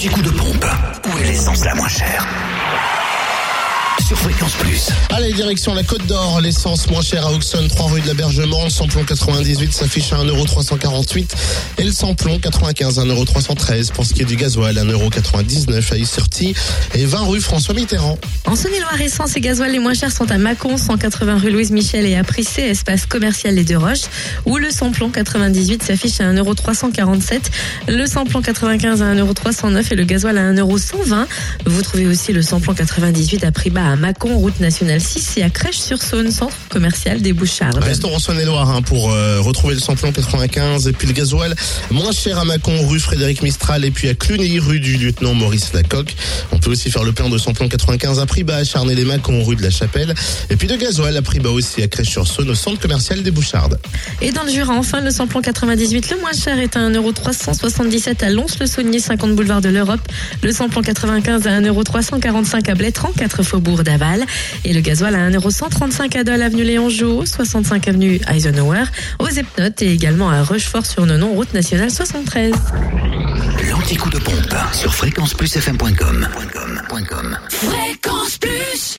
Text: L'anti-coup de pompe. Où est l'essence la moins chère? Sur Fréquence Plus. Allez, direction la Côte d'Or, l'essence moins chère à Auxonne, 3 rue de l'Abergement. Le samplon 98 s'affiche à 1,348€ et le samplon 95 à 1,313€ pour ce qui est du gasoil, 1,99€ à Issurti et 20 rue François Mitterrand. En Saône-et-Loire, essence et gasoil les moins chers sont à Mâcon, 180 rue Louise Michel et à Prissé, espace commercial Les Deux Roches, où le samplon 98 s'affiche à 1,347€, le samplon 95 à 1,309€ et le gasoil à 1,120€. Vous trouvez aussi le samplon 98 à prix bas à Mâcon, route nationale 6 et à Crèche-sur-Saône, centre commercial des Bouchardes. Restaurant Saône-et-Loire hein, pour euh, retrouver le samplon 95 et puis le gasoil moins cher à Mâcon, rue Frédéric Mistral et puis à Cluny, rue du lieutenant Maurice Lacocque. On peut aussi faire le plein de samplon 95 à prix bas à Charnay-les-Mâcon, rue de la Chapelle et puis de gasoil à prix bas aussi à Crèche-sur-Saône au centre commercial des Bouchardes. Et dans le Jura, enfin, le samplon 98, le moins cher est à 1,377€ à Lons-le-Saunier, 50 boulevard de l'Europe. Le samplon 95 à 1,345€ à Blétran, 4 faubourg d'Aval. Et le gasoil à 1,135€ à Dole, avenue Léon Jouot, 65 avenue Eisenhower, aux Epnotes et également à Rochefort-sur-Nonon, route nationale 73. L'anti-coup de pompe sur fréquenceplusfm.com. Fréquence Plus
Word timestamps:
L'anti-coup 0.00 0.22
de 0.22 0.30
pompe. 0.30 0.64
Où 1.12 1.18
est 1.18 1.24
l'essence 1.24 1.62
la 1.62 1.74
moins 1.74 1.88
chère? 1.88 2.26
Sur 4.10 4.18
Fréquence 4.18 4.54
Plus. 4.54 4.88
Allez, 5.10 5.32
direction 5.32 5.72
la 5.72 5.84
Côte 5.84 6.04
d'Or, 6.06 6.40
l'essence 6.40 6.90
moins 6.90 7.00
chère 7.00 7.28
à 7.28 7.32
Auxonne, 7.32 7.68
3 7.68 7.90
rue 7.90 8.00
de 8.00 8.08
l'Abergement. 8.08 8.64
Le 8.64 8.70
samplon 8.70 9.04
98 9.04 9.72
s'affiche 9.72 10.12
à 10.12 10.16
1,348€ 10.16 11.28
et 11.78 11.84
le 11.84 11.92
samplon 11.92 12.40
95 12.40 12.98
à 12.98 13.04
1,313€ 13.04 13.92
pour 13.92 14.04
ce 14.04 14.12
qui 14.12 14.22
est 14.22 14.24
du 14.24 14.34
gasoil, 14.34 14.74
1,99€ 14.74 15.92
à 15.92 15.96
Issurti 15.96 16.54
et 16.94 17.04
20 17.04 17.18
rue 17.20 17.40
François 17.40 17.72
Mitterrand. 17.72 18.18
En 18.46 18.56
Saône-et-Loire, 18.56 19.00
essence 19.00 19.36
et 19.36 19.40
gasoil 19.40 19.70
les 19.70 19.78
moins 19.78 19.94
chers 19.94 20.10
sont 20.10 20.28
à 20.28 20.38
Mâcon, 20.38 20.76
180 20.76 21.38
rue 21.38 21.52
Louise 21.52 21.70
Michel 21.70 22.04
et 22.04 22.16
à 22.16 22.24
Prissé, 22.24 22.62
espace 22.62 23.06
commercial 23.06 23.54
Les 23.54 23.62
Deux 23.62 23.78
Roches, 23.78 24.08
où 24.44 24.56
le 24.56 24.72
samplon 24.72 25.10
98 25.10 25.84
s'affiche 25.84 26.20
à 26.20 26.32
1,347€, 26.32 27.42
le 27.86 28.06
samplon 28.06 28.42
95 28.42 29.02
à 29.02 29.14
1,309€ 29.14 29.92
et 29.92 29.94
le 29.94 30.02
gasoil 30.02 30.36
à 30.36 30.52
1,120€. 30.52 31.26
Vous 31.66 31.82
trouvez 31.82 32.08
aussi 32.08 32.32
le 32.32 32.42
samplon 32.42 32.74
98 32.74 33.44
à 33.44 33.52
prix 33.52 33.70
bas 33.70 33.86
à 33.92 33.99
Mâcon, 34.00 34.38
route 34.38 34.58
nationale 34.60 35.00
6 35.00 35.36
et 35.36 35.42
à 35.42 35.50
Crèche-sur-Saône, 35.50 36.30
centre 36.30 36.56
commercial 36.70 37.20
des 37.20 37.34
Bouchardes. 37.34 37.76
Restaurant 37.76 38.18
Saône-et-Loire 38.18 38.70
hein, 38.70 38.80
pour 38.80 39.12
euh, 39.12 39.40
retrouver 39.40 39.74
le 39.74 39.80
samplon 39.80 40.10
95 40.10 40.88
et 40.88 40.92
puis 40.92 41.06
le 41.06 41.12
gasoil 41.12 41.54
moins 41.90 42.10
cher 42.10 42.38
à 42.38 42.46
Mâcon, 42.46 42.86
rue 42.88 42.98
Frédéric 42.98 43.42
Mistral 43.42 43.84
et 43.84 43.90
puis 43.90 44.08
à 44.08 44.14
Cluny, 44.14 44.58
rue 44.58 44.80
du 44.80 44.96
lieutenant 44.96 45.34
Maurice 45.34 45.74
Lacocque. 45.74 46.16
On 46.50 46.58
peut 46.58 46.70
aussi 46.70 46.90
faire 46.90 47.04
le 47.04 47.12
plein 47.12 47.28
de 47.28 47.36
samplon 47.36 47.68
95 47.68 48.20
à 48.20 48.26
prix 48.26 48.42
bas 48.42 48.56
à 48.56 48.64
Charnay-les-Mâcon, 48.64 49.44
rue 49.44 49.56
de 49.56 49.62
la 49.62 49.70
Chapelle 49.70 50.14
et 50.48 50.56
puis 50.56 50.66
de 50.66 50.76
gasoil 50.76 51.14
à 51.14 51.22
prix 51.22 51.38
bas 51.38 51.50
aussi 51.50 51.82
à 51.82 51.88
Crèche-sur-Saône 51.88 52.48
au 52.48 52.54
centre 52.54 52.80
commercial 52.80 53.22
des 53.22 53.30
Bouchardes. 53.30 53.78
Et 54.22 54.32
dans 54.32 54.44
le 54.44 54.50
Jura, 54.50 54.72
enfin, 54.72 55.02
le 55.02 55.10
samplon 55.10 55.42
98, 55.42 56.10
le 56.10 56.20
moins 56.20 56.32
cher 56.32 56.58
est 56.58 56.74
à 56.74 56.80
1,377€ 56.88 58.24
à 58.24 58.30
Lons-le-Saunier, 58.30 58.98
50 58.98 59.36
boulevard 59.36 59.60
de 59.60 59.68
l'Europe. 59.68 60.00
Le 60.42 60.52
samplon 60.52 60.80
95 60.80 61.46
à 61.46 61.60
1,345€ 61.60 62.70
à 62.70 62.74
Blétran, 62.74 63.12
4 63.14 63.42
faubourg 63.42 63.82
d'Aval. 63.90 64.24
Et 64.64 64.72
le 64.72 64.80
gasoil 64.80 65.14
à 65.14 65.30
1,135€ 65.30 66.18
à 66.18 66.24
Dole, 66.24 66.42
avenue 66.42 66.64
Léon 66.64 66.88
Jouot, 66.88 67.26
65 67.26 67.88
avenue 67.88 68.20
Eisenhower, 68.32 68.84
aux 69.18 69.28
Epnotes 69.28 69.82
et 69.82 69.92
également 69.92 70.30
à 70.30 70.42
Rochefort-sur-Nonon, 70.42 71.32
route 71.32 71.52
nationale 71.54 71.90
73. 71.90 72.52
L'anti-coup 73.70 74.10
de 74.10 74.18
pompe 74.18 74.54
sur 74.72 74.94
fréquenceplusfm.com. 74.94 76.28
Fréquence 76.88 77.38
Plus 77.48 77.89